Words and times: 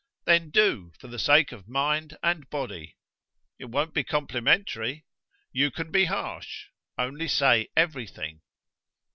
"Then 0.25 0.49
do, 0.49 0.91
for 0.99 1.05
the 1.07 1.19
sake 1.19 1.51
of 1.51 1.67
mind 1.69 2.17
and 2.23 2.49
body." 2.49 2.97
"It 3.59 3.65
won't 3.65 3.93
be 3.93 4.03
complimentary." 4.03 5.05
"You 5.51 5.69
can 5.69 5.91
be 5.91 6.05
harsh. 6.05 6.69
Only 6.97 7.27
say 7.27 7.69
everything." 7.77 8.41